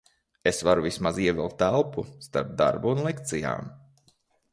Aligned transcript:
Es 0.51 0.61
varu 0.67 0.85
vismaz 0.85 1.19
ievilkt 1.25 1.61
elpu 1.67 2.05
starp 2.29 2.49
darbu 2.63 2.95
un 2.95 3.03
lekcijām. 3.09 3.71